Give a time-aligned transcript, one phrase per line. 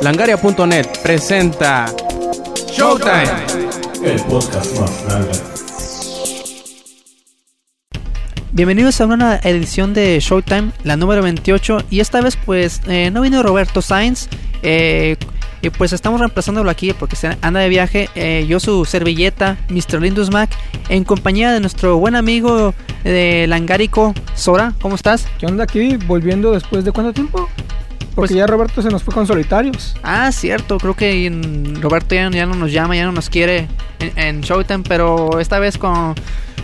[0.00, 1.86] Langaria.net presenta
[2.72, 3.24] Showtime.
[4.04, 5.28] El podcast más grande.
[8.52, 11.78] Bienvenidos a una edición de Showtime, la número 28.
[11.90, 14.28] Y esta vez, pues, eh, no vino Roberto Sainz.
[14.62, 15.16] eh,
[15.60, 18.08] y pues estamos reemplazándolo aquí porque se anda de viaje.
[18.14, 20.00] eh, yo, su servilleta, Mr.
[20.00, 20.48] Lindus Mac,
[20.88, 24.72] en compañía de nuestro buen amigo de Langarico, Sora.
[24.80, 25.26] ¿Cómo estás?
[25.40, 25.96] ¿Qué onda aquí?
[26.06, 27.48] Volviendo después de cuánto tiempo?
[28.18, 29.94] Porque Pues- ya Roberto se nos fue con solitarios.
[30.02, 31.30] Ah, cierto, creo que
[31.80, 33.68] Roberto ya, ya no nos llama, ya no nos quiere
[34.00, 36.16] en, en Showtime, pero esta vez con,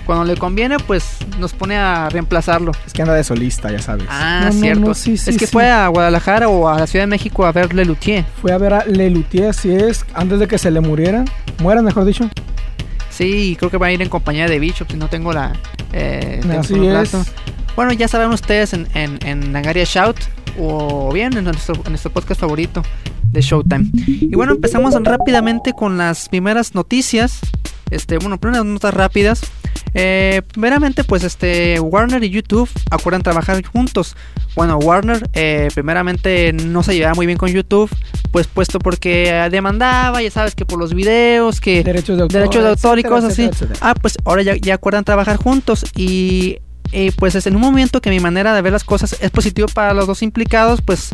[0.04, 2.72] cuando le conviene, pues nos pone a reemplazarlo.
[2.84, 4.04] Es que anda de solista, ya sabes.
[4.10, 4.80] Ah, No, cierto.
[4.80, 5.52] no, sí, sí, es que sí.
[5.52, 8.24] fue a Guadalajara o a la Ciudad de México a ver Lelutier.
[8.42, 11.24] Fue a ver a Lelutier, así es, antes de que se le muriera.
[11.62, 12.28] Muera, mejor dicho.
[13.10, 15.52] Sí, creo que va a ir en compañía de Bishop, si no tengo la...
[15.92, 17.32] Eh, tengo Así es.
[17.76, 20.16] Bueno, ya saben ustedes en, en, en Langaria Shout
[20.58, 22.82] o bien en nuestro, en nuestro podcast favorito
[23.32, 23.90] de Showtime.
[23.94, 27.40] Y bueno, empezamos rápidamente con las primeras noticias.
[27.90, 29.42] Este, bueno, primeras notas rápidas.
[29.92, 34.16] Eh, primeramente, pues este Warner y YouTube acuerdan trabajar juntos.
[34.56, 37.90] Bueno, Warner eh, primeramente no se llevaba muy bien con YouTube,
[38.30, 42.40] pues puesto porque demandaba, ya sabes que por los videos, que Derechos de autor.
[42.40, 43.44] derechos de autor y etcétera, cosas así.
[43.44, 43.78] etcétera.
[43.82, 46.58] Ah, pues ahora ya, ya acuerdan trabajar juntos y
[46.94, 49.68] eh, pues es en un momento que mi manera de ver las cosas es positivo
[49.68, 51.10] para los dos implicados, pues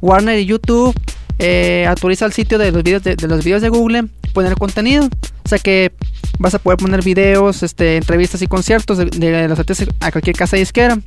[0.00, 0.94] Warner y YouTube
[1.38, 5.08] eh, autoriza el sitio de los videos de, de los videos de Google poner contenido,
[5.44, 5.92] o sea que
[6.38, 10.36] vas a poder poner videos, este, entrevistas y conciertos de, de los artistas a cualquier
[10.36, 10.98] casa disquera.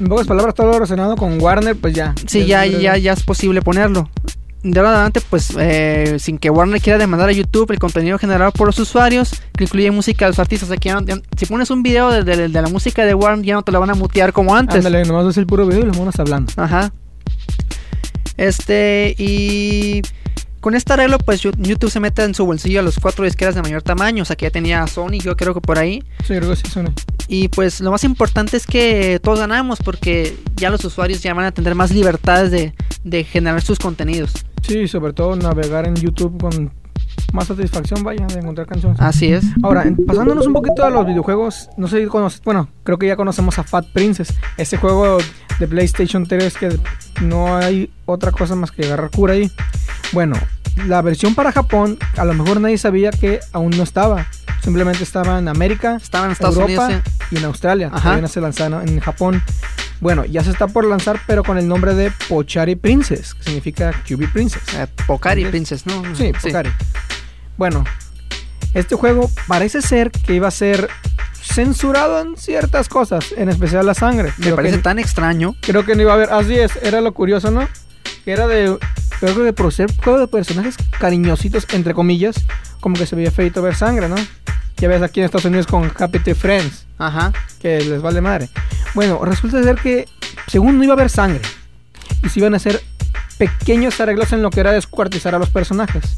[0.00, 2.14] En pocas palabras, todo lo relacionado con Warner, pues ya.
[2.26, 4.10] Sí, ya, ya, ya es posible ponerlo.
[4.64, 8.50] De ahora adelante, pues, eh, sin que Warner quiera demandar a YouTube el contenido generado
[8.50, 10.68] por los usuarios, que incluye música de los artistas.
[10.68, 13.04] O sea, que ya no- ya- si pones un video de, de- de la música
[13.04, 14.76] de Warner, ya no te la van a mutear como antes.
[14.78, 16.50] Ándale, nomás ves el puro video y los monos hablando.
[16.56, 16.92] Ajá.
[18.36, 20.02] Este, y
[20.64, 23.60] con este arreglo, pues YouTube se mete en su bolsillo a los cuatro disqueras de
[23.60, 24.22] mayor tamaño.
[24.22, 26.02] O sea, que ya tenía Sony, yo creo que por ahí.
[26.20, 26.90] Sí, creo que sí suena.
[27.28, 31.44] Y pues lo más importante es que todos ganamos porque ya los usuarios ya van
[31.44, 32.72] a tener más libertades de,
[33.04, 34.32] de generar sus contenidos.
[34.66, 36.72] Sí, sobre todo navegar en YouTube con
[37.32, 39.00] más satisfacción, vaya, de encontrar canciones.
[39.00, 39.44] Así es.
[39.62, 43.16] Ahora, pasándonos un poquito a los videojuegos, no sé si conoces, bueno, creo que ya
[43.16, 45.18] conocemos a Fat Princess, ese juego
[45.58, 46.78] de PlayStation 3 que
[47.22, 49.50] no hay otra cosa más que agarrar cura ahí.
[50.12, 50.36] Bueno,
[50.86, 54.26] la versión para Japón, a lo mejor nadie sabía que aún no estaba.
[54.62, 57.02] Simplemente estaba en América, Estaba en Estados Europa Unidos.
[57.30, 57.90] y en Australia.
[57.92, 58.16] Ajá.
[58.20, 59.42] No se lanzaron en Japón.
[60.00, 63.92] Bueno, ya se está por lanzar, pero con el nombre de Pochari Princess, que significa
[64.06, 64.62] QB Princess.
[64.74, 65.44] eh, Pocari.
[65.44, 66.02] Princess, ¿no?
[66.14, 66.70] Sí, Pocari.
[67.56, 67.84] Bueno,
[68.74, 70.88] este juego parece ser que iba a ser
[71.40, 74.32] censurado en ciertas cosas, en especial la sangre.
[74.38, 75.54] Me Creo parece que, tan extraño.
[75.60, 76.32] creo que no iba a haber.
[76.32, 77.68] Así es, era lo curioso, ¿no?
[78.24, 78.76] Que era de.
[79.20, 82.34] Creo que de por ser juego de personajes cariñositos, entre comillas,
[82.80, 84.16] como que se veía feito ver sangre, ¿no?
[84.78, 87.32] Ya ves aquí en Estados Unidos con Happy Tree Friends, Ajá.
[87.60, 88.48] que les vale madre.
[88.94, 90.08] Bueno, resulta ser que,
[90.48, 91.40] según no iba a haber sangre,
[92.24, 92.82] y se iban a hacer
[93.38, 96.16] pequeños arreglos en lo que era descuartizar a los personajes.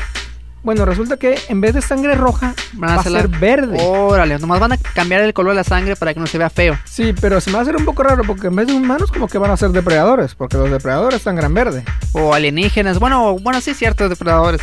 [0.66, 3.78] Bueno, resulta que en vez de sangre roja, Van a va a ser verde.
[3.80, 6.50] Órale, nomás van a cambiar el color de la sangre para que no se vea
[6.50, 6.76] feo.
[6.84, 9.12] Sí, pero se me va a hacer un poco raro porque en vez de humanos
[9.12, 11.84] como que van a ser depredadores, porque los depredadores sangran verde.
[12.10, 12.98] O alienígenas.
[12.98, 14.60] Bueno, bueno, sí es cierto, depredadores.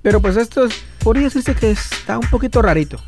[0.00, 2.98] Pero pues esto es, podría decirse que está un poquito rarito.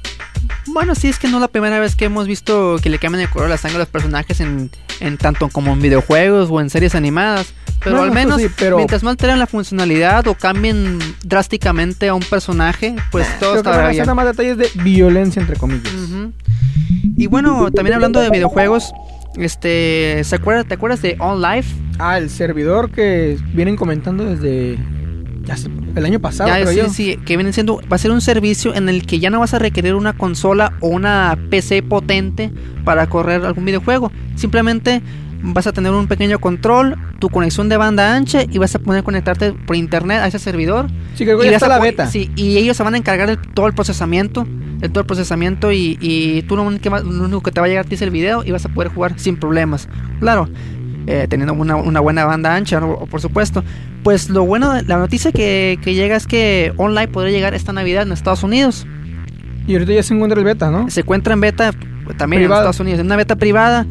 [0.67, 3.23] Bueno, sí es que no es la primera vez que hemos visto que le cambian
[3.23, 6.61] el color de la sangre a los personajes en, en tanto como en videojuegos o
[6.61, 7.55] en series animadas.
[7.85, 12.09] Pero No, al eso menos, sí, pero- mientras no alteren la funcionalidad o cambien drásticamente
[12.09, 14.17] a un personaje, pues todo Creo que está a bien.
[14.17, 15.93] más detalles de violencia entre comillas.
[17.17, 18.93] Y bueno, también hablando de videojuegos,
[19.37, 21.75] este, ¿se acuerda, ¿te acuerdas de On Life?
[21.99, 24.79] Ah, el servidor que vienen comentando desde
[25.97, 26.89] el año pasado, Ya, creo sí, yo.
[26.91, 29.55] sí, que viene siendo, va a ser un servicio en el que ya no vas
[29.55, 32.51] a requerir una consola o una PC potente
[32.85, 34.13] para correr algún videojuego.
[34.37, 35.01] Simplemente
[35.43, 39.03] vas a tener un pequeño control, tu conexión de banda ancha y vas a poder
[39.05, 40.89] conectarte por internet a ese servidor.
[41.15, 42.07] Sí, creo que y ya vas está a la beta.
[42.07, 44.47] Sí, y ellos se van a encargar de todo el procesamiento,
[44.79, 47.67] de todo el procesamiento y, y tú lo único, que lo único que te va
[47.67, 49.89] a llegar a ti es el video y vas a poder jugar sin problemas.
[50.21, 50.49] Claro,
[51.07, 52.97] eh, teniendo una, una buena banda ancha, ¿no?
[53.07, 53.65] por supuesto.
[54.03, 57.73] Pues lo bueno, de- la noticia que, que llega es que online podría llegar esta
[57.73, 58.87] Navidad en Estados Unidos.
[59.67, 60.89] Y ahorita ya se encuentra el beta, ¿no?
[60.91, 61.73] Se encuentra en beta
[62.17, 62.63] también Privada.
[62.63, 63.87] en Estados Unidos, en una beta privada.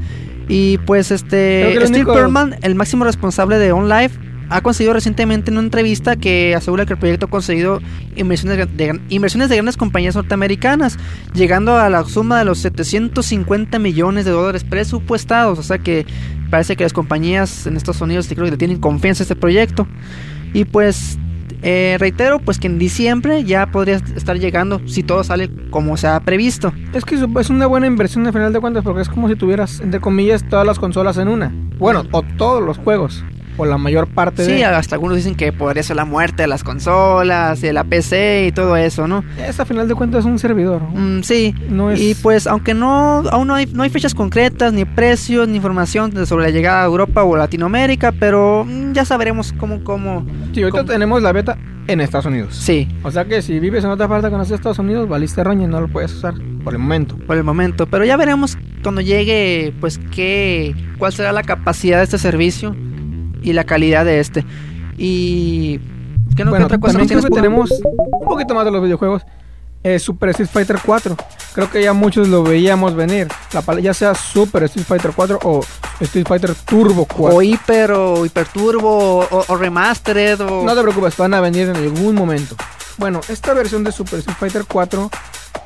[0.48, 4.12] Y pues este Steve único- Perlman, el máximo responsable de OnLive,
[4.50, 7.82] ha conseguido recientemente en una entrevista que asegura que el proyecto ha conseguido
[8.16, 10.98] inversiones de, inversiones de grandes compañías norteamericanas,
[11.34, 15.60] llegando a la suma de los 750 millones de dólares presupuestados.
[15.60, 16.06] O sea que
[16.50, 19.86] parece que las compañías en Estados Unidos creo que le tienen confianza a este proyecto.
[20.54, 21.20] Y pues
[21.62, 26.08] eh, reitero, pues que en diciembre ya podría estar llegando si todo sale como se
[26.08, 26.74] ha previsto.
[26.94, 29.80] Es que es una buena inversión al final de cuentas porque es como si tuvieras,
[29.80, 31.54] entre comillas, todas las consolas en una.
[31.78, 33.24] Bueno, o todos los juegos
[33.58, 34.66] o la mayor parte sí, de...
[34.66, 38.52] hasta algunos dicen que podría ser la muerte de las consolas, de la PC y
[38.52, 39.24] todo eso, ¿no?
[39.38, 40.82] Es a final de cuentas un servidor.
[40.94, 44.74] Mm, sí, No es- y pues aunque no, aún no hay, no hay fechas concretas,
[44.74, 49.54] ni precios, ni información sobre la llegada a Europa o Latinoamérica, pero mm, ya sabremos
[49.54, 50.26] cómo, cómo...
[50.54, 50.92] Sí, ahorita ¿Cómo?
[50.92, 51.58] tenemos la beta
[51.88, 52.54] en Estados Unidos.
[52.56, 55.42] Sí, O sea que si vives en otra parte que no sea Estados Unidos, valiste
[55.44, 56.34] roña y no lo puedes usar
[56.64, 57.18] por el momento.
[57.18, 62.04] por el momento, pero ya veremos cuando llegue, pues qué, cuál será la capacidad de
[62.04, 62.76] este servicio
[63.48, 64.46] y la calidad de este.
[64.98, 65.80] Y...
[66.36, 68.84] ¿Qué, no, ¿qué bueno, otra cosa también creo que tenemos un poquito más de los
[68.84, 69.24] videojuegos.
[69.84, 71.16] eh, Super Street Fighter 4.
[71.54, 73.28] Creo que ya muchos lo veíamos venir.
[73.54, 75.62] La ya sea Super Street Fighter 4 o
[76.02, 77.36] Street Fighter Turbo 4.
[77.38, 80.64] O hiper, o hiperturbo, o, o remastered, o...
[80.64, 82.56] No te preocupes, van a venir en algún momento.
[82.98, 85.10] Bueno, esta versión de Super Street Fighter 4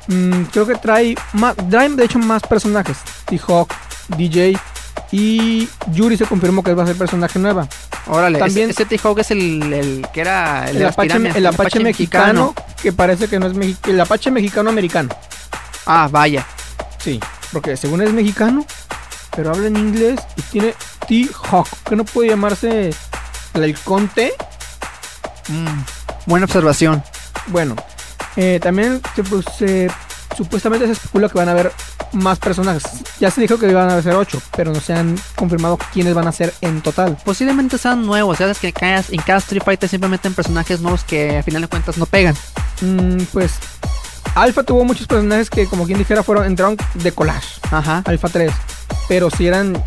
[0.08, 2.98] mm, creo que trae, más, trae de hecho más personajes.
[3.26, 3.74] T-Hawk,
[4.16, 4.56] DJ
[5.10, 7.68] y Yuri se confirmó que va a ser personaje nueva.
[8.06, 11.80] Órale, También- ese, ese T-Hawk es el, el que era el, Apache, pirámides, el Apache
[11.80, 13.94] mexicano, que parece que no es mexicano.
[13.94, 15.08] El Apache mexicano americano.
[15.86, 16.44] Ah, vaya.
[16.98, 17.20] Sí,
[17.52, 18.64] porque según es mexicano,
[19.36, 20.74] pero habla en inglés y tiene
[21.08, 22.94] T-Hawk, que no puede llamarse
[23.54, 24.32] el halcón T.
[25.48, 25.82] Mm,
[26.26, 27.02] buena observación.
[27.48, 27.74] Bueno,
[28.36, 29.90] eh, también se, pues, se-
[30.36, 31.72] supuestamente se especula que van a haber
[32.12, 32.84] más personajes.
[33.20, 36.28] Ya se dijo que iban a ser 8, pero no se han confirmado quiénes van
[36.28, 37.16] a ser en total.
[37.24, 41.04] Posiblemente sean nuevos, sabes que en cada, en cada Street Fighter siempre meten personajes nuevos
[41.04, 42.34] que a final de cuentas no pegan.
[42.80, 43.52] Mm, pues
[44.34, 47.60] Alpha tuvo muchos personajes que, como quien dijera, fueron entraron de collage.
[47.70, 48.02] Ajá.
[48.04, 48.52] Alpha 3,
[49.08, 49.82] pero si eran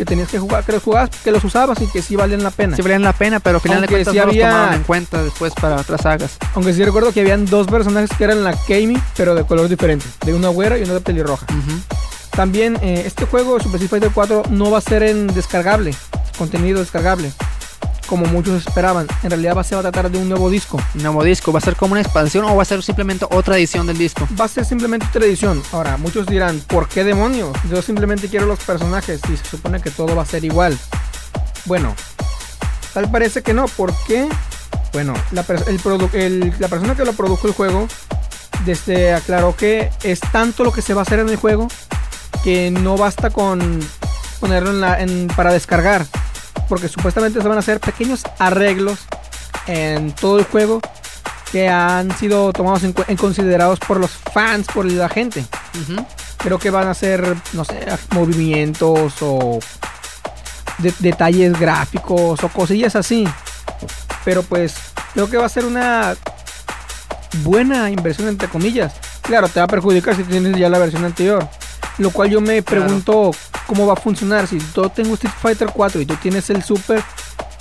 [0.00, 2.50] que tenías que jugar, que los jugabas, que los usabas y que sí valían la
[2.50, 2.74] pena.
[2.74, 4.74] Sí valían la pena, pero a final Aunque de cuentas sí no había- los tomaron
[4.76, 6.38] en cuenta después para otras sagas.
[6.54, 10.06] Aunque sí recuerdo que habían dos personajes que eran la Kami, pero de color diferente,
[10.24, 11.44] de una güera y una de pelirroja.
[11.50, 11.78] Ujú.
[12.30, 15.94] También eh, este juego Super Street Fighter 4 no va a ser en descargable,
[16.38, 17.30] contenido descargable,
[18.10, 19.06] como muchos esperaban.
[19.22, 20.78] En realidad va a, se va a tratar de un nuevo disco.
[20.94, 23.86] Nuevo disco, ¿va a ser como una expansión o va a ser simplemente otra edición
[23.86, 24.26] del disco?
[24.38, 25.62] Va a ser simplemente otra edición.
[25.72, 27.56] Ahora, muchos dirán, ¿por qué demonios?
[27.70, 30.76] Yo simplemente quiero los personajes y se supone que todo va a ser igual.
[31.66, 31.94] Bueno,
[32.92, 33.66] tal parece que no.
[33.68, 34.28] ¿Por qué?
[34.92, 37.86] Bueno, la, pers- el produ- el- la persona que lo produjo el juego
[38.64, 41.68] desde aclaró que es tanto lo que se va a hacer en el juego
[42.44, 43.80] que no basta con
[44.40, 46.04] ponerlo en la, en- para descargar.
[46.70, 49.00] Porque supuestamente se van a hacer pequeños arreglos
[49.66, 50.80] en todo el juego
[51.52, 55.44] que han sido tomados en, en considerados por los fans, por la gente.
[55.82, 56.06] Ujú.
[56.38, 57.80] Creo que van a ser, no sé,
[58.14, 59.58] movimientos o
[60.78, 63.26] de- detalles gráficos o cosillas así.
[64.24, 64.74] Pero pues
[65.12, 66.14] creo que va a ser una
[67.42, 68.92] buena inversión entre comillas.
[69.22, 71.46] Claro, te va a perjudicar si tienes ya la versión anterior.
[71.98, 72.86] Lo cual yo me Claro.
[73.70, 74.48] Cómo va a funcionar.
[74.48, 77.00] Si yo tengo Street Fighter 4 y tú tienes el Super,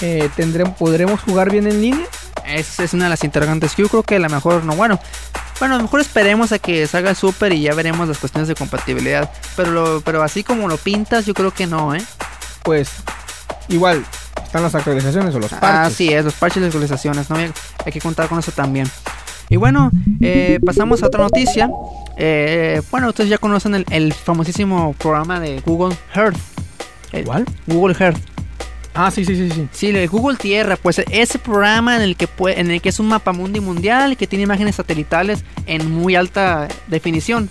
[0.01, 2.07] eh, tendremos, ¿podremos jugar bien en línea?
[2.47, 4.75] Esa es una de las interrogantes que yo creo que a lo mejor no.
[4.75, 4.99] Bueno,
[5.59, 8.47] bueno, a lo mejor esperemos a que salga el Super y ya veremos las cuestiones
[8.47, 9.31] de compatibilidad.
[9.55, 12.03] Pero, lo, pero así como lo pintas, yo creo que no, ¿eh?
[12.63, 12.89] Pues
[13.67, 14.03] igual
[14.43, 15.93] están las actualizaciones o los parches.
[15.93, 17.35] Así es, los parches y las actualizaciones, ¿no?
[17.35, 17.51] Hay,
[17.85, 18.89] hay que contar con eso también.
[19.49, 19.91] Y bueno,
[20.21, 21.69] eh, pasamos a otra noticia.
[22.17, 26.37] Eh, bueno, ustedes ya conocen el, el famosísimo programa de Google Earth.
[27.11, 27.45] El ¿Cuál?
[27.65, 28.19] Google Earth.
[28.93, 29.67] Ah, sí, sí, sí, sí.
[29.71, 32.99] Sí, el Google Tierra, pues ese programa en el que pue- en el que es
[32.99, 37.49] un mapa mundi mundial que tiene imágenes satelitales en muy alta definición.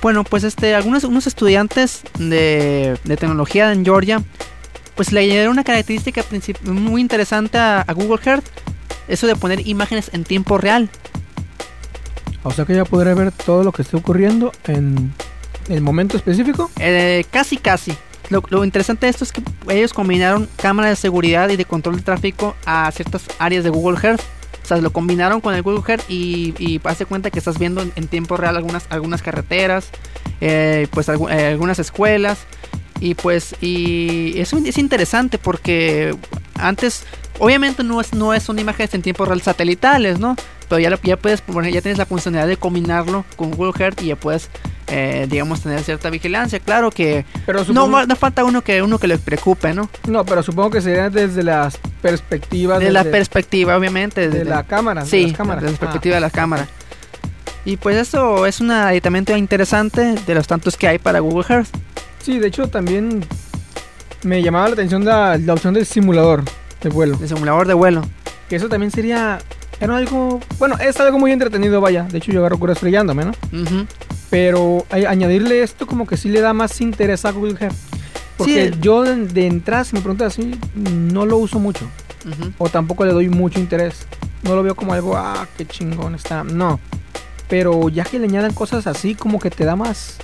[0.00, 4.22] Bueno, pues este, algunos unos estudiantes de, de tecnología en Georgia,
[4.94, 6.24] pues le dieron una característica
[6.64, 8.46] muy interesante a, a Google Earth,
[9.10, 10.88] eso de poner imágenes en tiempo real.
[12.42, 15.12] O sea que ya podré ver todo lo que esté ocurriendo en
[15.68, 16.70] el momento específico.
[16.78, 17.92] Eh, casi, casi.
[18.30, 21.96] Lo, lo interesante de esto es que ellos combinaron cámaras de seguridad y de control
[21.96, 24.22] de tráfico a ciertas áreas de Google Earth.
[24.62, 27.82] O sea, lo combinaron con el Google Earth y, y hace cuenta que estás viendo
[27.82, 29.88] en, en tiempo real algunas, algunas carreteras,
[30.40, 32.38] eh, pues eh, algunas escuelas.
[33.00, 36.14] Y pues, y es, es interesante porque
[36.54, 37.04] antes,
[37.38, 40.36] obviamente no es, no son imágenes en tiempo real satelitales, ¿no?
[40.68, 41.42] Pero ya, lo- ya puedes,
[41.72, 44.50] ya tienes la funcionalidad de combinarlo con Google Earth y ya puedes,
[44.88, 46.60] eh, digamos, tener cierta vigilancia.
[46.60, 49.88] Claro que Pero no, supongo, no falta uno que uno que le preocupe, ¿no?
[50.06, 54.28] no, pero supongo que sería desde las perspectivas De la perspectiva, obviamente.
[54.28, 55.02] de de- la cámara.
[55.04, 55.62] de Sí, las cámaras.
[55.62, 56.68] desde la Ah, perspectiva de la cámara.
[57.64, 61.68] Y pues eso es un aditamento interesante de los tantos que hay para Google Earth.
[62.22, 63.24] Sí, de hecho también
[64.22, 66.44] me llamaba la atención la, la opción del simulador.
[66.82, 67.16] De vuelo.
[67.16, 68.02] de simulador de vuelo.
[68.48, 69.38] Que eso también sería.
[69.80, 70.40] Era algo.
[70.58, 72.04] Bueno, es algo muy entretenido, vaya.
[72.04, 73.32] De hecho, yo agarro cura estrellándome, ¿no?
[74.28, 77.74] Pero a- añadirle esto como que sí le da más interés a Google Earth.
[78.36, 78.78] Porque Sí.
[78.80, 81.86] yo de, de entrada, si me preguntas así, no lo uso mucho.
[82.58, 84.06] O tampoco le doy mucho interés.
[84.42, 86.44] No lo veo como algo, ah, qué chingón está.
[86.44, 86.80] No.
[87.48, 90.16] Pero ya que le añadan cosas así, como que te da más,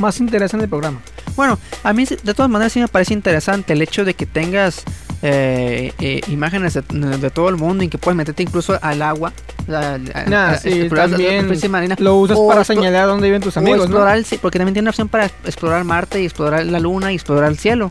[0.00, 1.00] más interés en el programa.
[1.36, 4.82] Bueno, a mí de todas maneras sí me parece interesante el hecho de que tengas
[5.22, 9.32] eh, eh, imágenes de, de todo el mundo y que puedes meterte incluso al agua.
[9.66, 11.96] Nah, a- sí, también marina.
[11.98, 13.84] lo usas para señalar dónde viven tus amigos, ¿no?
[13.84, 17.12] explorar, el ci- porque también tiene una opción para explorar Marte y explorar la Luna
[17.12, 17.90] y explorar el cielo.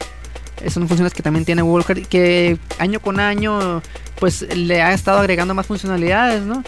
[0.60, 3.82] Esas son funciones que también tiene Google Earth, que año con año
[4.20, 6.64] pues le ha estado agregando más funcionalidades, ¿no?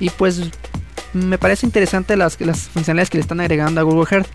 [0.00, 0.40] Y pues
[1.12, 4.28] me parece interesante las, las funcionalidades que le están agregando a Google Earth.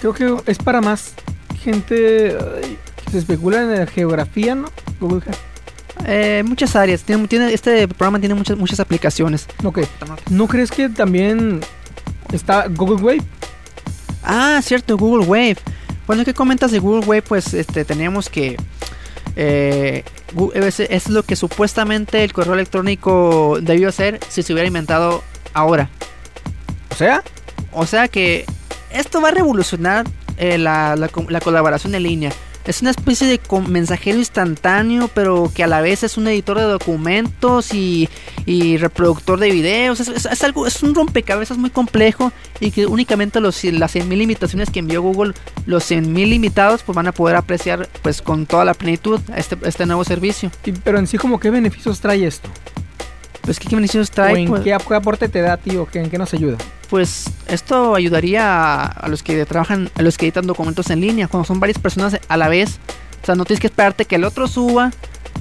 [0.00, 1.12] Creo que es para más
[1.62, 4.70] gente ay, que se especula en la geografía, ¿no?
[5.00, 5.38] Google Earth.
[6.06, 9.46] Eh, muchas áreas, tiene, tiene- este programa tiene muchas, muchas aplicaciones.
[9.64, 9.80] Ok.
[10.30, 11.60] ¿No crees que también
[12.32, 13.22] está Google Wave?
[14.22, 15.56] Ah, cierto, Google Wave.
[16.06, 17.22] Bueno, ¿qué comentas de Google Wave?
[17.22, 18.56] Pues este, teníamos que...
[19.36, 20.04] eh,
[20.88, 25.90] es lo que supuestamente el correo electrónico debió hacer si se hubiera inventado ahora.
[26.90, 27.22] O sea,
[27.72, 28.46] O sea que
[28.92, 30.06] esto va a revolucionar
[30.36, 32.32] eh, la, la co- la colaboración en línea.
[32.66, 36.64] Es una especie de mensajero instantáneo, pero que a la vez es un editor de
[36.64, 38.06] documentos y,
[38.76, 39.98] reproductor de videos.
[39.98, 44.08] Es, es- es algo, es un rompecabezas muy complejo y que únicamente los, las 100.000
[44.16, 45.32] limitaciones que envió Google,
[45.64, 49.86] los 100.000 limitados, pues van a poder apreciar pues con toda la plenitud este, este
[49.86, 50.50] nuevo servicio.
[50.84, 52.50] pero en sí como qué beneficios trae esto?
[53.50, 55.84] Pues qué beneficios ¿O en Pues, qué, ap- qué aporte te da, tío?
[55.90, 56.56] ¿Qué, ¿En qué nos ayuda?
[56.88, 61.26] pues esto ayudaría a, a los que trabajan, a los que editan documentos en línea,
[61.26, 62.78] cuando son varias personas a la vez.
[63.20, 64.92] O sea, no tienes que esperarte que el otro suba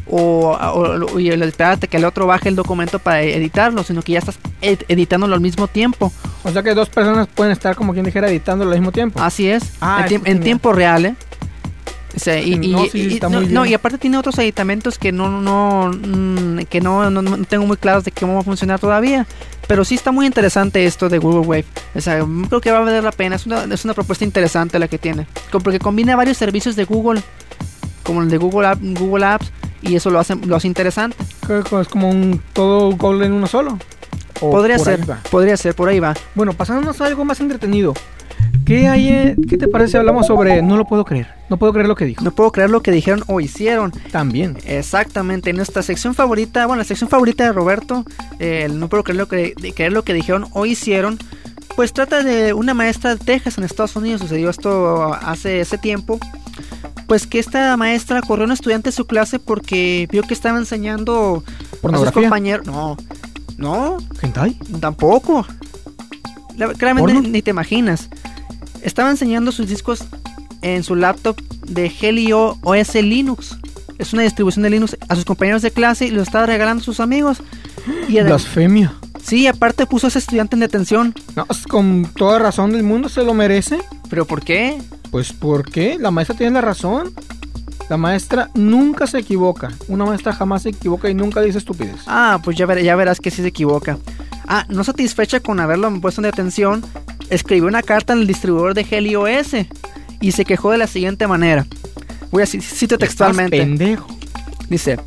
[0.08, 4.20] o, o- y esperarte que el otro baje el documento para editarlo, sino que ya
[4.20, 6.12] estás ed- editándolo al mismo tiempo.
[6.44, 9.22] O sea que dos personas pueden estar como quien dijera editándolo al mismo tiempo.
[9.22, 11.16] Así es, Ah, en, en tiempo real, ¿eh?
[12.22, 13.72] O sea, y, No, y- sí, y- está no, muy no, bien.
[13.72, 17.78] y aparte tiene otros editamentos que no no mm, que no, no, no tengo muy
[17.78, 19.26] claros de cómo va a funcionar todavía.
[19.68, 21.66] Pero sí está muy interesante esto de Google Wave.
[21.96, 23.36] O sea, mm, creo que va a valer la pena.
[23.38, 25.28] Es una, es una propuesta interesante la que tiene.
[25.52, 27.22] Porque combina varios servicios de Google,
[28.04, 31.16] como el de Google, App- Google Apps, y eso lo hace, lo hace interesante.
[31.82, 33.78] Es como un todo Google en uno solo.
[34.42, 36.16] O podría ser, podría ser, por ahí va.
[36.34, 37.94] Bueno, pasándonos a algo más entretenido.
[38.70, 39.34] ¿Qué hay?
[39.50, 41.26] ¿Qué te parece si hablamos sobre no lo puedo creer?
[41.50, 42.24] No puedo creer lo que dijo.
[42.24, 43.90] No puedo creer lo que dijeron o hicieron.
[44.12, 44.58] También.
[44.64, 48.06] Exactamente, en nuestra sección favorita, bueno, la sección favorita de Roberto,
[48.38, 51.18] eh, el no puedo creer lo que, creer lo que dijeron o hicieron,
[51.76, 56.20] pues trata de una maestra de Texas en Estados Unidos, sucedió esto hace ese tiempo,
[57.08, 60.60] pues que esta maestra corrió a un estudiante de su clase porque vio que estaba
[60.60, 61.44] enseñando
[61.92, 62.98] a sus compañeros, no,
[63.58, 64.60] no, ¿Hentai?
[64.80, 65.44] tampoco,
[66.56, 68.10] La- claramente ni te imaginas,
[68.84, 70.04] estaba enseñando sus discos
[70.62, 73.58] en su laptop de Helio OS Linux.
[73.98, 76.86] Es una distribución de Linux a sus compañeros de clase y lo estaba regalando a
[76.86, 77.42] sus amigos.
[78.08, 78.94] Y Blasfemia.
[79.22, 81.14] sí, aparte puso a ese estudiante en detención.
[81.36, 83.80] No, es con toda razón del mundo se lo merece.
[84.10, 84.82] ¿Pero por qué?
[85.12, 85.98] Pues ¿por qué?
[86.00, 87.12] La maestra tiene la razón.
[87.90, 89.72] La maestra nunca se equivoca.
[89.88, 91.96] Una maestra jamás se equivoca y nunca dice estupidez.
[92.08, 93.98] Ah, pues ya, ver- ya verás que sí se equivoca.
[94.48, 96.84] Ah, no satisfecha con haberlo puesto en detención,
[97.30, 99.56] escribió una carta en el distribuidor de Helio OS
[100.22, 101.66] y se quejó de la siguiente manera.
[102.32, 103.58] Voy a ci- cito textualmente.
[103.58, 104.08] Estás pendejo.
[104.70, 105.00] Dice,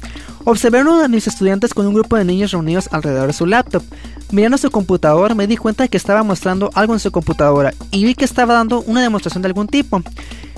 [0.44, 3.46] observé a uno de mis estudiantes con un grupo de niños reunidos alrededor de su
[3.46, 3.82] laptop.
[4.30, 8.04] Mirando su computador me di cuenta de que estaba mostrando algo en su computadora y
[8.04, 10.02] vi que estaba dando una demostración de algún tipo.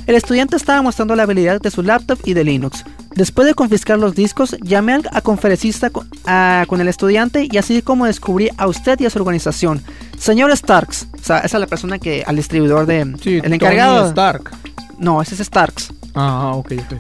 [0.07, 2.85] El estudiante estaba mostrando la habilidad de su laptop y de Linux.
[3.15, 5.91] Después de confiscar los discos, llamé a conferencista
[6.27, 9.83] a- con el estudiante y así como descubrí a usted y a su organización.
[10.19, 13.15] Señor Starks, o sea, esa es la persona que al distribuidor de...
[13.23, 13.99] Sí, el encargado...
[13.99, 14.51] Tony Stark.
[14.99, 15.93] No, ese es Starks.
[16.15, 16.99] Ah, ok, ok.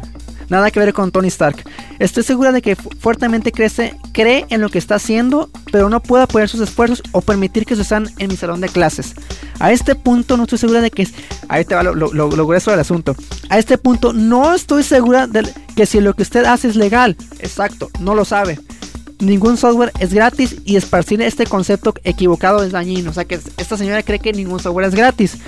[0.48, 1.62] Nada que ver con Tony Stark.
[1.98, 6.00] Estoy segura de que fu- fuertemente crece, cree en lo que está haciendo, pero no
[6.02, 9.14] puede apoyar sus esfuerzos o permitir que se usan en mi salón de clases.
[9.58, 11.08] A este punto no estoy segura de que...
[11.48, 11.94] Ahí te va lo
[12.30, 13.14] grueso del asunto.
[13.48, 17.16] A este punto no estoy segura de que si lo que usted hace es legal.
[17.40, 18.58] Exacto, no lo sabe.
[19.20, 23.10] Ningún software es gratis y esparcir este concepto equivocado es dañino.
[23.10, 25.38] O sea que esta señora cree que ningún software es gratis.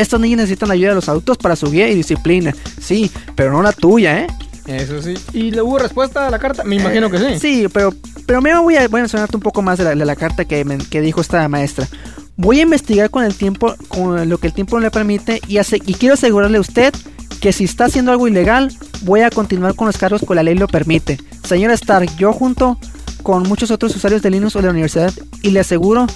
[0.00, 2.54] Estos niños necesitan la ayuda de los adultos para su guía y disciplina.
[2.80, 4.26] Sí, pero no la tuya, ¿eh?
[4.66, 5.14] Eso sí.
[5.32, 6.62] ¿Y le hubo respuesta a la carta?
[6.64, 7.38] Me imagino que sí.
[7.40, 7.92] Sí, pero,
[8.26, 10.44] pero me voy a, voy a mencionarte un poco más de la, de la carta
[10.44, 11.88] que, me- que dijo esta maestra.
[12.36, 15.80] Voy a investigar con el tiempo, con lo que el tiempo le permite y, hace-
[15.84, 16.94] y quiero asegurarle a usted
[17.40, 18.70] que si está haciendo algo ilegal,
[19.02, 21.18] voy a continuar con los cargos que la ley lo permite.
[21.42, 22.78] Señor Stark, yo junto
[23.22, 26.06] con muchos otros usuarios de Linux o de la universidad y le aseguro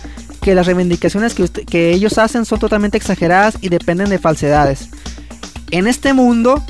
[0.45, 4.91] que las reivindicaciones que, usted- que ellos hacen son totalmente exageradas y dependen de falsedades.
[5.71, 6.63] En este mundo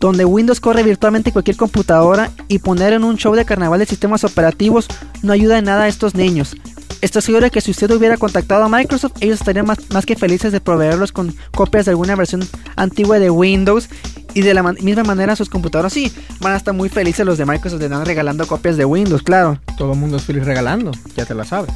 [0.00, 4.24] donde Windows corre virtualmente cualquier computadora y poner en un show de carnaval de sistemas
[4.24, 4.88] operativos
[5.22, 6.56] no ayuda en nada a estos niños.
[7.02, 10.16] Estoy seguro de que si usted hubiera contactado a Microsoft, ellos estarían más, más que
[10.16, 12.42] felices de proveerlos con copias de alguna versión
[12.76, 13.88] antigua de Windows
[14.34, 15.92] y de la man- misma manera sus computadoras.
[15.92, 19.22] Sí, van a estar muy felices los de Microsoft de andar regalando copias de Windows,
[19.22, 19.58] claro.
[19.78, 21.72] Todo el mundo es feliz regalando, ya te la sabes.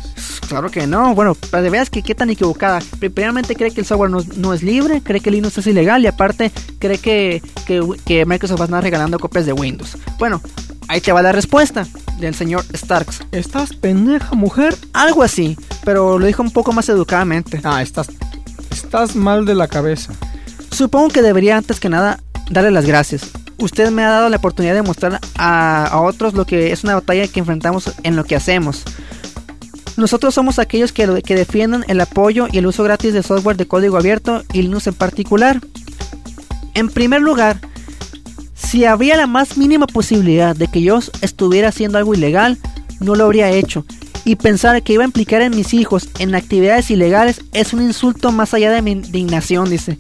[0.49, 1.15] Claro que no.
[1.15, 2.81] Bueno, para que veas que qué tan equivocada.
[2.99, 6.03] Pri- Primeramente cree que el software no, no es libre, cree que Linux es ilegal
[6.03, 9.97] y aparte cree que, que, que Microsoft va a andar regalando copias de Windows.
[10.19, 10.41] Bueno,
[10.88, 11.87] ahí te va la respuesta
[12.19, 13.21] del señor Starks.
[13.31, 14.75] ¿Estás pendeja, mujer?
[14.95, 17.61] Algo así, pero lo dijo un poco más educadamente.
[17.62, 18.09] Ah, estás,
[18.71, 20.12] estás mal de la cabeza.
[20.71, 23.31] Supongo que debería antes que nada darle las gracias.
[23.59, 26.95] Usted me ha dado la oportunidad de mostrar a, a otros lo que es una
[26.95, 28.85] batalla que enfrentamos en lo que hacemos.
[29.97, 33.67] Nosotros somos aquellos que, que defienden el apoyo y el uso gratis de software de
[33.67, 35.61] código abierto y Linux en particular.
[36.75, 37.59] En primer lugar,
[38.55, 42.59] si habría la más mínima posibilidad de que yo estuviera haciendo algo ilegal,
[43.00, 43.85] no lo habría hecho.
[44.25, 48.31] Y pensar que iba a implicar en mis hijos en actividades ilegales es un insulto
[48.31, 49.99] más allá de mi indignación, dice.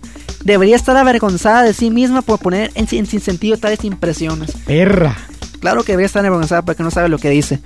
[0.48, 4.52] Debería estar avergonzada de sí misma por poner en, en sin sentido tales impresiones.
[4.66, 5.14] Perra.
[5.60, 7.60] Claro que debería estar avergonzada porque no sabe lo que dice.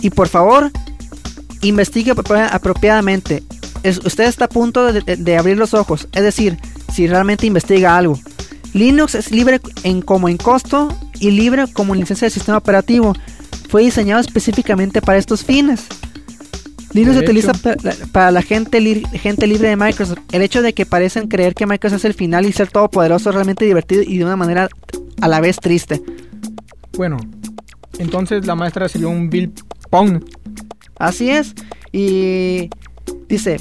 [0.00, 0.70] Y por favor,
[1.62, 3.42] investigue apropia- apropiadamente.
[3.82, 6.56] Es- usted está a punto de, de- de abrir los ojos, es decir,
[6.92, 8.18] si realmente investiga algo.
[8.74, 13.14] Linux es libre en, como en costo y libre como licencia de sistema operativo.
[13.68, 15.80] Fue diseñado específicamente para estos fines.
[16.92, 17.60] Linux se utiliza hecho.
[17.62, 20.18] pa- la- para la gente, li- gente libre de Microsoft.
[20.32, 23.34] El hecho de que parecen creer que Microsoft es el final y ser todopoderoso es
[23.34, 24.68] realmente divertido y de una manera
[25.20, 26.02] a la vez triste.
[26.96, 27.16] Bueno,
[27.98, 29.52] entonces la maestra recibió un Bill
[29.90, 30.22] Pong.
[30.98, 31.54] Así es.
[31.92, 32.68] Y
[33.28, 33.56] dice,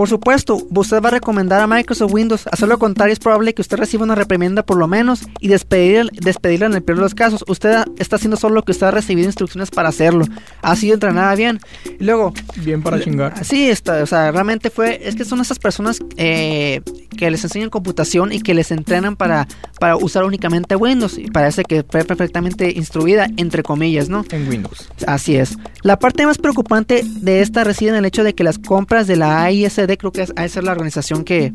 [0.00, 2.46] por supuesto, usted va a recomendar a Microsoft Windows.
[2.50, 6.08] Hacer lo contrario es probable que usted reciba una reprimenda por lo menos y despedir,
[6.12, 7.44] despedirla en el peor de los casos.
[7.46, 10.24] Usted está haciendo solo lo que usted ha recibido instrucciones para hacerlo.
[10.62, 11.60] Ha sido entrenada bien.
[11.98, 12.32] Y luego,
[12.64, 13.44] Bien para chingar.
[13.44, 16.80] Sí, está, o sea, realmente fue, es que son esas personas eh,
[17.18, 19.46] que les enseñan computación y que les entrenan para,
[19.78, 21.18] para usar únicamente Windows.
[21.18, 24.24] Y parece que fue perfectamente instruida, entre comillas, ¿no?
[24.30, 24.88] En Windows.
[25.06, 25.58] Así es.
[25.82, 29.16] La parte más preocupante de esta reside en el hecho de que las compras de
[29.16, 31.52] la AISD, creo que ha de ser la organización que,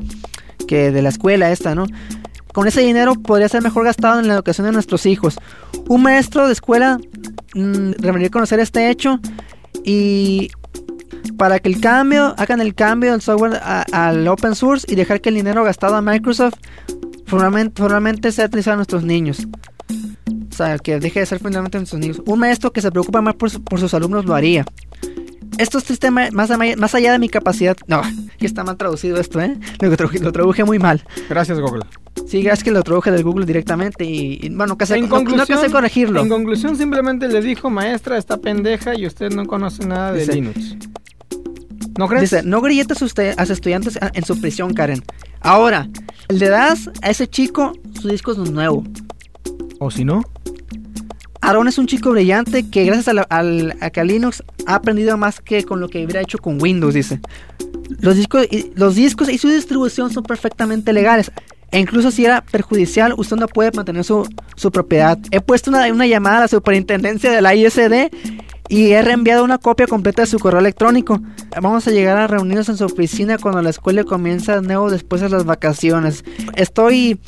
[0.68, 1.86] que de la escuela esta, ¿no?
[2.54, 5.38] Con ese dinero podría ser mejor gastado en la educación de nuestros hijos.
[5.90, 7.00] Un maestro de escuela
[7.54, 9.20] mm, debería conocer este hecho
[9.84, 10.50] y
[11.38, 15.20] para que el cambio, hagan el cambio del software a- al open source y dejar
[15.20, 16.54] que el dinero gastado a Microsoft
[17.26, 19.48] formalmente, sea utilizado a nuestros niños.
[20.52, 22.22] O sea, que deje de ser fundamentalmente nuestros niños.
[22.26, 24.66] Un maestro que se preocupa más por, por sus alumnos lo haría.
[25.58, 27.78] Esto es triste ma- más, más allá de mi capacidad.
[27.88, 29.58] No, ya está mal traducido esto, ¿eh?
[29.80, 31.04] Lo, lo traduje muy mal.
[31.30, 31.84] Gracias, Google.
[32.28, 35.22] Sí, es que lo traduje del Google directamente y, y, bueno, que sé, En no,
[35.22, 36.22] no que corregirlo.
[36.22, 40.34] En conclusión, simplemente le dijo, maestra, está pendeja y usted no conoce nada de Dice-
[40.34, 40.76] Linux.
[41.98, 42.30] ¿No crees?
[42.30, 45.02] Dice, no grilletes usted a sus estudiantes en su prisión, Karen.
[45.40, 45.88] Ahora,
[46.30, 48.84] le das a ese chico su disco es nuevo.
[49.80, 50.22] ¿O si no?
[51.48, 55.40] Aaron es un chico brillante que gracias a, la- al- a Linux ha aprendido más
[55.42, 57.20] que con lo que hubiera hecho con Windows, dice.
[58.00, 61.32] Los discos, y, los discos y su distribución son perfectamente legales.
[61.72, 65.20] E incluso si era perjudicial, usted no puede mantener su, su propiedad.
[65.32, 68.10] He puesto una, una llamada a la superintendencia de la ISD
[68.68, 71.20] y he reenviado una copia completa de su correo electrónico.
[71.62, 75.22] Vamos a llegar a reunirnos en su oficina cuando la escuela comienza de nuevo después
[75.22, 76.24] de las vacaciones.
[76.56, 77.20] Estoy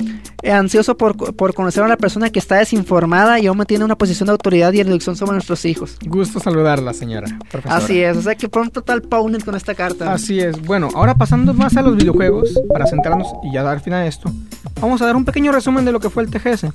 [0.42, 3.96] eh, ansioso por, por conocer a la persona que está desinformada y aún mantiene una
[3.96, 5.96] posición de autoridad y reducción sobre nuestros hijos.
[6.06, 7.26] Gusto saludarla, señora.
[7.50, 7.76] profesora.
[7.76, 10.12] Así es, o sea que pronto tal Pwned con esta carta.
[10.12, 10.60] Así es.
[10.62, 14.32] Bueno, ahora pasando más a los videojuegos, para centrarnos y ya dar fin a esto,
[14.80, 16.66] vamos a dar un pequeño resumen de lo que fue el TGS.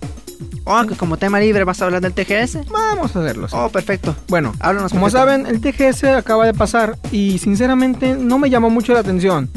[0.66, 2.70] Oh, que como tema libre vas a hablar del TGS.
[2.72, 3.50] Vamos a hacerlo.
[3.50, 3.56] sí.
[3.58, 4.16] Oh, perfecto.
[4.30, 4.92] Bueno, Háblanos.
[4.92, 9.50] como saben, el TGS acaba de pasar y sinceramente no me llamó mucho la atención,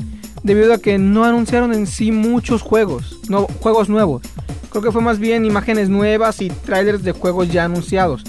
[0.42, 4.22] debido a que no anunciaron en sí muchos juegos, no, juegos nuevos.
[4.70, 8.24] Creo que fue más bien imágenes nuevas y trailers de juegos ya anunciados.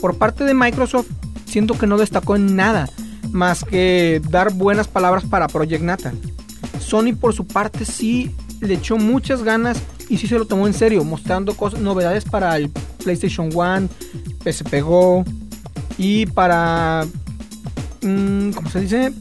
[0.00, 1.08] Por parte de Microsoft,
[1.46, 2.88] siento que no destacó en nada,
[3.32, 6.18] más que dar buenas palabras para Project Natal.
[6.78, 9.78] Sony por su parte sí le echó muchas ganas
[10.08, 12.70] y sí se lo tomó en serio, mostrando cosas, novedades para el
[13.02, 13.88] PlayStation 1,
[14.44, 15.24] PSP Go
[15.98, 17.04] y para,
[18.02, 19.12] mm, ¿cómo se dice?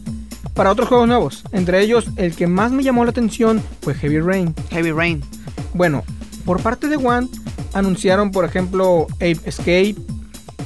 [0.53, 1.43] Para otros juegos nuevos.
[1.51, 4.55] Entre ellos, el que más me llamó la atención fue Heavy Rain.
[4.69, 5.21] Heavy Rain.
[5.73, 6.03] Bueno,
[6.45, 7.27] por parte de One,
[7.73, 9.95] anunciaron, por ejemplo, Ape Escape,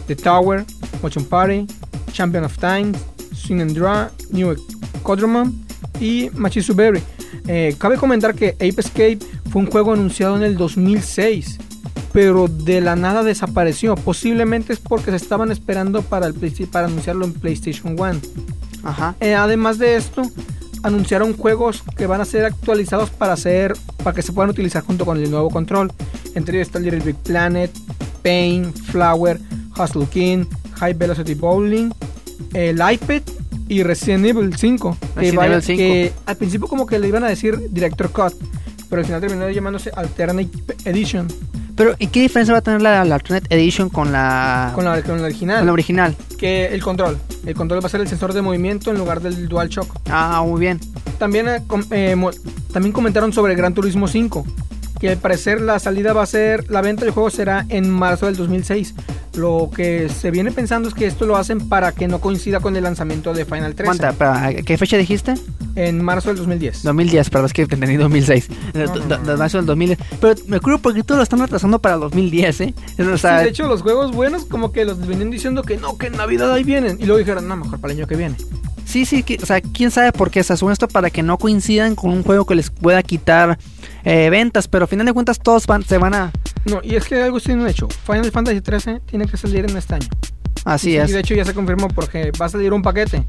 [0.08, 0.66] The Tower,
[1.02, 1.66] Motion Party,
[2.12, 2.92] Champion of Time,
[3.34, 4.56] Swing and Draw, New
[5.04, 5.54] Codroman
[6.00, 7.02] y Machisu Berry.
[7.48, 9.20] Eh, cabe comentar que Ape Escape
[9.50, 11.58] fue un juego anunciado en el 2006,
[12.14, 13.96] pero de la nada desapareció.
[13.96, 18.20] Posiblemente es porque se estaban esperando para, el, Play- para anunciarlo en PlayStation 1.
[18.84, 19.16] Ajá.
[19.20, 20.24] Eh, además de esto,
[20.84, 25.06] anunciaron juegos que van a ser actualizados para hacer para que se puedan utilizar junto
[25.06, 25.92] con el nuevo control.
[26.36, 27.72] Entre ellos está Little Big Planet,
[28.24, 29.40] Pain, Flower,
[29.78, 30.46] Hustle King,
[30.76, 31.92] High Velocity Bowling,
[32.54, 33.22] el iPad
[33.68, 34.98] y Resident Evil 5.
[35.00, 35.78] Que, Resident vaya- Evil 5.
[35.78, 38.34] que al principio como que le iban a decir Director Cut,
[38.90, 40.50] pero al final terminó llamándose Alternate
[40.86, 41.28] Edition
[41.76, 45.02] Pero, ¿y qué diferencia va a tener la, la Alternate Edition con la, con la,
[45.02, 45.58] con la original.
[45.60, 46.16] con la original?
[46.42, 47.20] que el control.
[47.46, 49.96] El control va a ser el sensor de movimiento en lugar del DualShock.
[50.10, 50.80] Ah, muy bien.
[51.20, 52.16] También, eh, eh,
[52.74, 54.44] también comentaron sobre Gran Turismo 5,
[55.00, 58.26] que al parecer la salida va a ser, la venta del juego será en marzo
[58.26, 58.96] del 2006.
[59.36, 62.76] Lo que se viene pensando es que esto lo hacen para que no coincida con
[62.76, 64.10] el lanzamiento de Final 13 ¿Cuánta?
[64.10, 65.36] Espera, ¿Qué fecha dijiste?
[65.76, 66.84] En marzo del 2010.
[66.84, 68.48] 2010, pero es que entendí 2006.
[68.74, 69.38] No, no, no, no.
[69.38, 70.00] marzo del 2010.
[70.20, 72.74] Pero me acuerdo porque todo lo están retrasando para 2010, ¿eh?
[73.14, 75.98] O sea, Sí, de hecho, los juegos buenos como que los venían diciendo que no,
[75.98, 76.98] que en Navidad ahí vienen.
[77.00, 78.36] Y luego dijeron, no, mejor para el año que viene.
[78.86, 81.38] Sí, sí, que- o sea, quién sabe por qué se asume esto para que no
[81.38, 83.58] coincidan con un juego que les pueda quitar
[84.04, 86.32] eh, ventas, pero al final de cuentas todos van, se van a...
[86.66, 87.88] No, y es que algo tiene un hecho.
[88.06, 90.08] Final Fantasy 13 tiene que salir en este año.
[90.66, 91.10] Así y, es.
[91.10, 93.24] Y de hecho ya se confirmó porque va a salir un paquete,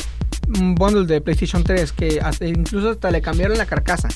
[0.58, 4.08] un bundle de PlayStation 3 que hasta- incluso hasta le cambiaron la carcasa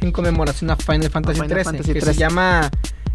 [0.00, 2.14] en conmemoración a Final Fantasy Final 13, Fantasy que 13.
[2.14, 2.70] se llama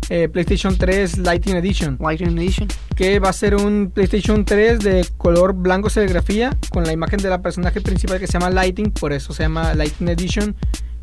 [0.09, 2.67] eh, PlayStation 3 Lighting Edition, Lightning Edition.
[2.95, 7.29] que va a ser un PlayStation 3 de color blanco serigrafía con la imagen de
[7.29, 10.55] la personaje principal que se llama Lighting, por eso se llama Lighting Edition,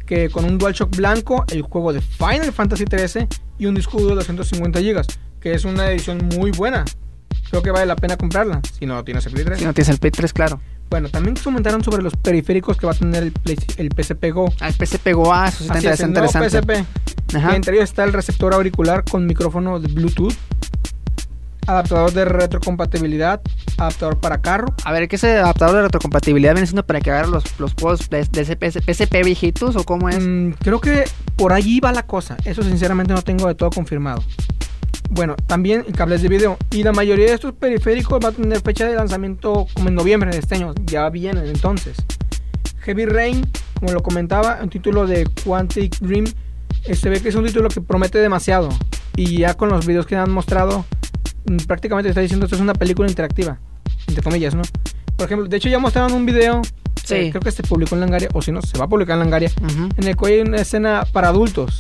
[0.05, 4.11] que con un DualShock blanco, el juego de Final Fantasy 13 y un disco duro
[4.11, 5.03] de 250 GB,
[5.41, 6.85] que es una edición muy buena.
[7.51, 9.59] Creo que vale la pena comprarla, si no tienes el Play 3.
[9.59, 10.61] Si no tienes el Play 3, claro.
[10.91, 14.53] Bueno, también comentaron sobre los periféricos que va a tener el, Play- el PSP Go.
[14.61, 16.21] Ah, el PC pegó, ah, eso sí está es, el interesante.
[16.21, 16.85] nuevo interesante.
[16.85, 17.37] PSP.
[17.37, 17.57] Ajá.
[17.57, 20.33] Entre ellos está el receptor auricular con micrófono de Bluetooth,
[21.67, 23.43] adaptador de retrocompatibilidad,
[23.77, 24.75] adaptador para carro.
[24.85, 28.09] A ver, ¿qué ese adaptador de retrocompatibilidad viene siendo para que agarre los, los juegos
[28.09, 30.19] de, de ese PS PSP viejitos o cómo es?
[30.27, 31.05] Mm, creo que
[31.37, 32.39] por allí va la cosa.
[32.47, 34.23] Eso sinceramente no tengo de todo confirmado.
[35.11, 36.59] Bueno, también cables de video.
[36.71, 40.31] Y la mayoría de estos periféricos va a tener fecha de lanzamiento como en noviembre
[40.31, 40.75] de este año.
[40.85, 41.97] Ya vienen entonces.
[42.81, 43.47] Heavy Rain,
[43.81, 46.27] como lo comentaba, un título de Quantic Dream.
[46.85, 48.69] eh, Se ve que es un título que promete demasiado.
[49.17, 50.85] Y ya con los videos que han mostrado,
[51.47, 53.59] mm, prácticamente está diciendo esto es una película interactiva.
[54.07, 54.63] Entre comillas, ¿no?
[55.17, 56.63] Por ejemplo, de hecho ya mostraron un video.
[57.05, 57.15] Sí.
[57.15, 59.21] eh, creo que se publicó en Langaria, o si no, se va a publicar en
[59.21, 59.89] Langaria Ujú.
[59.97, 61.79] en el que hay una escena para adultos.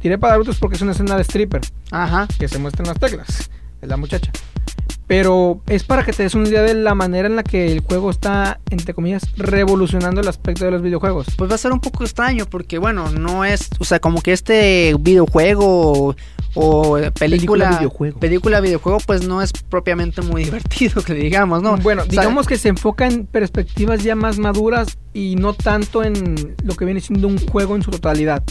[0.00, 2.28] Diré para adultos porque es una escena de stripper, Ajá.
[2.38, 4.30] que se muestran las teclas de la muchacha.
[5.06, 7.80] Pero es para que te des una idea de la manera en la que el
[7.80, 11.28] juego está, entre comillas, revolucionando el aspecto de los videojuegos.
[11.36, 14.34] Pues va a ser un poco extraño porque, bueno, no es, o sea, como que
[14.34, 16.14] este videojuego
[16.54, 18.20] o, película, Película videojuego.
[18.20, 21.78] película videojuego, pues no es propiamente muy divertido, que digamos, ¿no?
[21.78, 26.04] Bueno, O sea, digamos que se enfoca en perspectivas ya más maduras y no tanto
[26.04, 28.42] en lo que viene siendo un juego en su totalidad.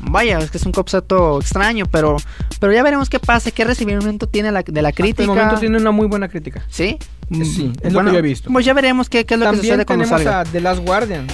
[0.00, 2.16] Vaya, es que es un concepto extraño, pero,
[2.60, 5.22] pero ya veremos qué pasa, qué recibimiento tiene la, de la Hasta crítica.
[5.22, 6.64] el momento tiene una muy buena crítica.
[6.68, 6.98] ¿Sí?
[7.32, 8.50] Sí, es lo que yo he visto.
[8.52, 10.40] Pues ya veremos qué, qué es lo que sucede cuando tenemos salga.
[10.40, 11.26] a The Last Guardian,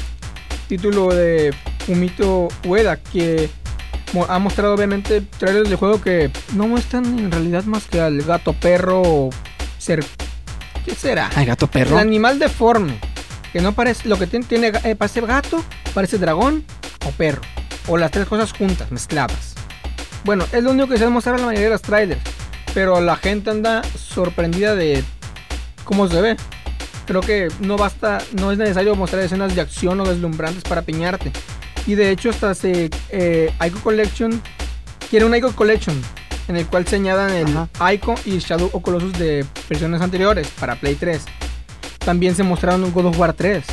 [0.68, 1.54] título de
[1.86, 3.50] Fumito Ueda, que
[4.28, 8.52] ha mostrado obviamente trailers de juego que no muestran en realidad más que al gato
[8.52, 9.30] perro
[9.78, 10.04] ser
[10.84, 11.30] ¿qué será?
[11.34, 11.96] Ay, gato perro.
[11.96, 12.94] El animal deforme,
[13.52, 15.62] que no parece lo que tiene, tiene eh, parece gato,
[15.94, 16.64] parece dragón
[17.06, 17.42] o perro,
[17.88, 19.54] o las tres cosas juntas, mezcladas.
[20.24, 22.20] Bueno, es lo único que se ha mostrado en la mayoría de los trailers,
[22.74, 25.02] pero la gente anda sorprendida de
[25.84, 26.36] cómo se ve.
[27.06, 31.32] Creo que no basta, no es necesario mostrar escenas de acción o deslumbrantes para piñarte.
[31.86, 34.40] Y de hecho hasta se eh, Ico Collection
[35.10, 36.00] quiere un Ico Collection
[36.48, 37.92] en el cual se añadan el Ajá.
[37.92, 41.22] Ico y Shadow of Colossus de versiones anteriores para Play 3.
[41.98, 43.64] También se mostraron God of War 3.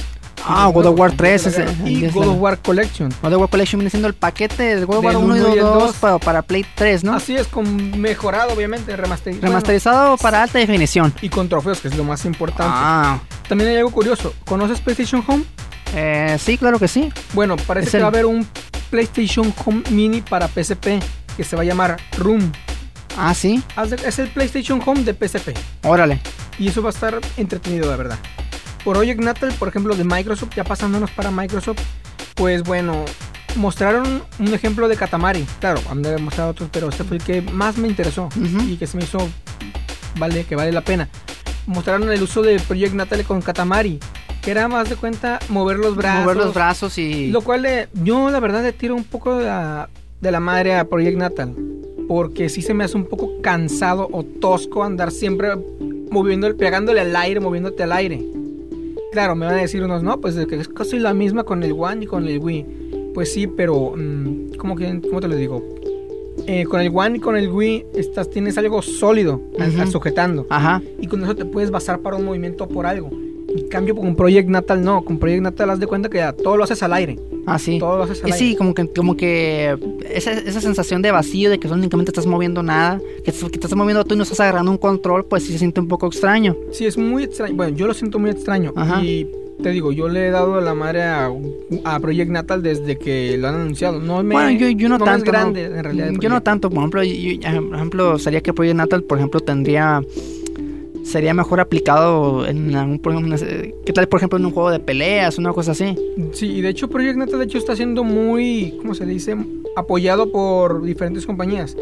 [0.51, 3.13] Ah, God of War 3 ese- y es God la- of War Collection.
[3.21, 5.39] God of War Collection viene siendo el paquete del God of War Del 1 y
[5.39, 5.95] uno y el 2 dos.
[5.97, 7.13] para, para Play 3, ¿no?
[7.13, 9.47] Así es, con mejorado obviamente, remasterizado.
[9.47, 11.13] Remasterizado para alta definición.
[11.21, 12.73] y con trofeos, que es lo más importante.
[12.75, 14.33] Ah, También hay algo curioso.
[14.45, 15.43] ¿Conoces PlayStation Home?
[15.95, 17.11] eh, sí, claro que sí.
[17.33, 18.47] Bueno, parece Es que el- va a haber un
[18.89, 20.99] PlayStation Home Mini para PSP
[21.37, 22.51] que se va a llamar Room.
[23.17, 23.61] Ah, sí.
[24.05, 25.53] Es el PlayStation Home de PSP.
[25.83, 26.19] Órale.
[26.57, 28.17] Y eso va a estar entretenido, de verdad.
[28.83, 31.79] Project Natal, por ejemplo, de Microsoft, ya pasándonos para Microsoft,
[32.35, 33.05] pues bueno,
[33.55, 35.45] mostraron un ejemplo de Katamari.
[35.59, 38.63] Claro, han de haber mostrado otros, pero este fue el que más me interesó Ujú.
[38.67, 39.19] y que se me hizo
[40.17, 41.09] vale que vale la pena.
[41.67, 43.99] Mostraron el uso de Project Natal con Katamari,
[44.41, 46.23] que era más de cuenta mover los brazos.
[46.23, 47.27] Mover los brazos y...
[47.29, 49.89] Lo cual le- yo la verdad le tiro un poco de la,
[50.21, 51.55] de la madre a Project Natal.
[52.07, 55.49] Porque sí se me hace un poco cansado o tosco andar siempre
[56.09, 58.23] moviendo, pegándole al aire, moviéndote al aire.
[59.11, 62.03] Claro, me van a decir unos, no, pues es casi la misma con el One
[62.03, 63.11] y con el Wii.
[63.13, 65.63] Pues sí, pero, mm, ¿cómo, que, cómo te lo digo?
[66.45, 69.81] Eh, con el One y con el Wii estás, tienes algo sólido Ujú.
[69.81, 70.45] al sujetando.
[70.49, 70.81] Ajá.
[70.99, 73.09] Y con eso te puedes basar para un movimiento por algo.
[73.55, 75.03] En cambio, con Project Natal no.
[75.03, 77.17] Con Project Natal haz de cuenta que ya todo lo haces al aire.
[77.45, 77.79] Ah, sí.
[77.79, 78.45] Todo lo haces al Y aire.
[78.49, 79.75] sí, como que, como que
[80.13, 83.75] esa, esa sensación de vacío, de que únicamente estás moviendo nada, que, que te estás
[83.75, 86.55] moviendo tú y no estás agarrando un control, pues sí se siente un poco extraño.
[86.71, 87.55] Sí, es muy extraño.
[87.55, 88.71] Bueno, yo lo siento muy extraño.
[88.75, 89.03] Ajá.
[89.03, 89.27] Y
[89.63, 91.29] te digo, yo le he dado la madre a,
[91.85, 93.99] a Project Natal desde que lo han anunciado.
[93.99, 95.17] No me, bueno, yo, yo no, tanto.
[95.17, 95.75] es grande, no.
[95.77, 96.11] en realidad.
[96.19, 99.39] Yo no tanto, por ejemplo, yo- yo- por ejemplo, sería que Project Natal, por ejemplo,
[99.41, 100.01] tendría
[101.03, 102.99] sería mejor aplicado en algún
[103.85, 105.95] qué tal por ejemplo en un juego de peleas una cosa así
[106.31, 109.35] Sí, y de hecho Project Natal de hecho está siendo muy, ¿cómo se dice?
[109.75, 111.75] Apoyado por diferentes compañías.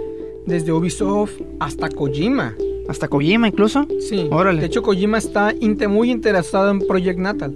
[0.45, 2.56] Desde Ubisoft hasta Kojima.
[2.88, 4.27] hasta Kojima incluso Sí.
[4.32, 4.62] Órale.
[4.62, 5.53] De hecho Kojima está
[5.89, 7.56] muy interesado en Project Natal.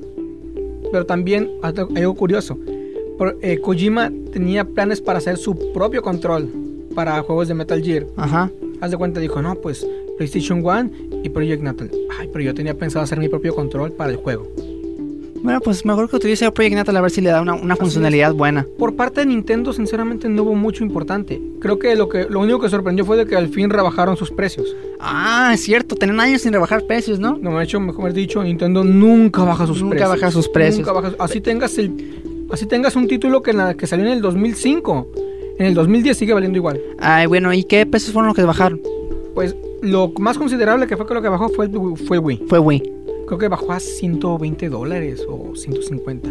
[0.91, 2.57] Pero también algo curioso.
[3.41, 6.49] Eh, Kojima tenía planes para hacer su propio control
[6.95, 8.07] para juegos de Metal Gear.
[8.17, 9.85] ajá Haz de cuenta, dijo, no, pues
[10.17, 10.89] PlayStation 1
[11.23, 11.91] y Project Natal.
[12.19, 14.47] Ay, pero yo tenía pensado hacer mi propio control para el juego.
[15.43, 18.33] bueno pues mejor que utilice Project Natal a ver si le da una, una funcionalidad
[18.33, 21.41] buena Por parte de Nintendo, sinceramente, no hubo mucho importante.
[21.59, 24.31] Creo que lo, que lo único que sorprendió fue de que al fin rebajaron sus
[24.31, 24.75] precios.
[24.99, 28.83] ah es cierto tenían años sin rebajar precios no No, de hecho, mejor dicho, Nintendo
[28.83, 30.09] nunca baja sus Nunca precios.
[30.19, 30.87] baja sus precios.
[30.87, 35.07] Nunca baja- así tengas el, así tengas un título que, que salió en el 2005.
[35.59, 36.79] En el 2010 sigue valiendo igual.
[36.99, 38.81] ay bueno y qué precios fueron los que bajaron
[39.35, 41.71] Pues lo más considerable que fue que lo que bajó fue el,
[42.07, 42.43] fue Wii.
[42.47, 42.93] fue Wii
[43.27, 46.29] Creo que bajó a 120 dólares o 150.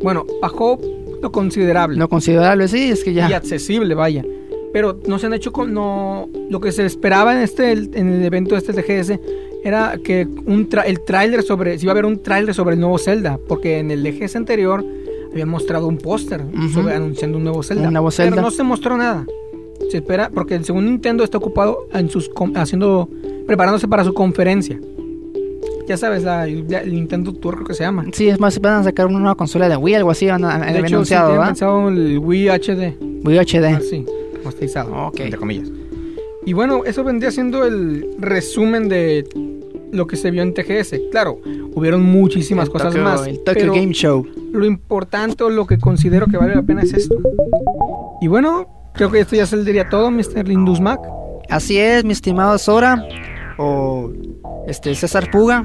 [0.00, 0.78] Bueno, bajó
[1.20, 1.98] lo considerable.
[1.98, 4.24] lo considerable sí es que y ya accesible, vaya.
[4.72, 8.24] Pero no se han hecho con no lo que se esperaba en este en el
[8.24, 9.18] evento este de GS
[9.64, 12.80] era que un tra- el tráiler sobre si iba a haber un tráiler sobre el
[12.80, 14.84] nuevo Zelda, porque en el DGS anterior
[15.32, 17.86] habían mostrado un póster sobre- anunciando un nuevo Zelda.
[17.88, 18.42] Un nuevo Pero Zelda.
[18.42, 19.26] no se mostró nada.
[19.90, 23.08] Se espera porque según Nintendo está ocupado en sus com- haciendo
[23.46, 24.78] preparándose para su conferencia.
[25.88, 28.04] Ya sabes, la, la- el Nintendo Tour creo que se llama.
[28.12, 30.58] sí es más van a sacar una nueva consola de Wii algo así van a,
[30.58, 32.96] De habían hecho, sí, anunciado pensado el Wii HD.
[33.24, 35.20] Wii HD Así, remasterizado, Ok.
[35.20, 35.68] entre comillas.
[36.46, 39.26] Y bueno, eso vendría siendo el resumen de
[39.92, 40.94] lo que se vio en TGS.
[41.10, 41.38] Claro,
[41.74, 43.26] hubieron muchísimas El cosas Tokyo- más.
[43.26, 47.16] el Tokyo Game Show lo importante lo que considero que vale la pena es esto.
[48.20, 50.46] Y bueno, creo que esto ya saldría todo, Mr.
[50.48, 51.00] Lindus Mac.
[51.48, 53.04] Así es, mi estimado Sora
[53.58, 54.10] o
[54.66, 55.64] este César Puga.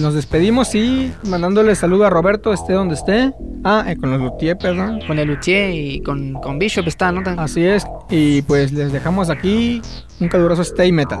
[0.00, 3.32] Nos despedimos y mandándole saludo a Roberto, esté donde esté.
[3.62, 5.00] Ah, eh, con los Luthier, perdón.
[5.06, 7.20] Con el Luthier y con, con Bishop está, ¿no?
[7.38, 7.84] Así es.
[8.08, 9.82] Y pues les dejamos aquí
[10.18, 11.20] un caluroso Stay Metal.